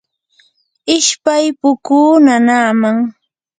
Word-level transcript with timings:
ishpay 0.95 1.45
pukuu 1.61 2.11
nanaaman. 2.25 2.97